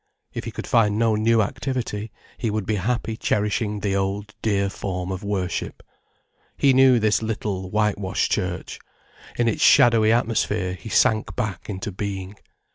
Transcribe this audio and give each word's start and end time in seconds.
If 0.33 0.45
he 0.45 0.51
could 0.51 0.65
find 0.65 0.97
no 0.97 1.13
new 1.13 1.43
activity, 1.43 2.11
he 2.35 2.49
would 2.49 2.65
be 2.65 2.77
happy 2.77 3.15
cherishing 3.15 3.81
the 3.81 3.95
old, 3.95 4.33
dear 4.41 4.67
form 4.67 5.11
of 5.11 5.23
worship. 5.23 5.83
He 6.57 6.73
knew 6.73 6.97
this 6.97 7.21
little, 7.21 7.69
whitewashed 7.69 8.31
church. 8.31 8.79
In 9.37 9.47
its 9.47 9.61
shadowy 9.61 10.11
atmosphere 10.11 10.73
he 10.73 10.89
sank 10.89 11.35
back 11.35 11.69
into 11.69 11.91
being. 11.91 12.35